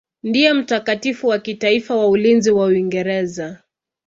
[0.23, 3.59] Ndiye mtakatifu wa kitaifa wa ulinzi wa Uingereza.